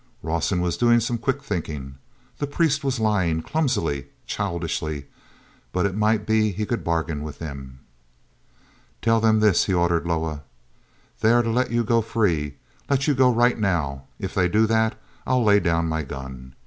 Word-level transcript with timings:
Rawson 0.23 0.61
was 0.61 0.77
doing 0.77 0.99
some 0.99 1.19
quick 1.19 1.43
thinking. 1.43 1.99
The 2.39 2.47
priest 2.47 2.83
was 2.83 2.99
lying, 2.99 3.43
clumsily, 3.43 4.07
childishly, 4.25 5.05
but 5.71 5.85
it 5.85 5.93
might 5.95 6.25
be 6.25 6.49
he 6.51 6.65
could 6.65 6.83
bargain 6.83 7.21
with 7.21 7.37
them. 7.37 7.81
"Tell 9.03 9.19
them 9.21 9.41
this," 9.41 9.65
he 9.65 9.75
ordered 9.75 10.07
Loah: 10.07 10.41
"they 11.19 11.31
are 11.31 11.43
to 11.43 11.51
let 11.51 11.69
you 11.69 11.83
go 11.83 12.01
free—let 12.01 13.05
you 13.07 13.13
go 13.13 13.31
right 13.31 13.59
now! 13.59 14.05
If 14.17 14.33
they 14.33 14.47
do 14.49 14.65
that, 14.65 14.99
I'll 15.27 15.43
lay 15.43 15.59
down 15.59 15.87
my 15.87 16.01
gun. 16.01 16.55